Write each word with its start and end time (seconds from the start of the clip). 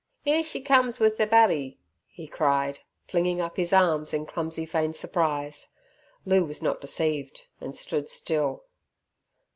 "'Ere 0.25 0.41
she 0.41 0.59
comes 0.61 0.99
with 0.99 1.17
ther 1.19 1.27
babby," 1.27 1.77
he 2.07 2.25
cried, 2.27 2.79
flinging 3.07 3.39
up 3.39 3.55
his 3.55 3.71
arms 3.71 4.15
in 4.15 4.25
clumsy 4.25 4.65
feigned 4.65 4.95
surprise. 4.95 5.67
Loo 6.25 6.43
was 6.43 6.59
not 6.63 6.81
deceived, 6.81 7.45
and 7.59 7.77
stood 7.77 8.09
still. 8.09 8.63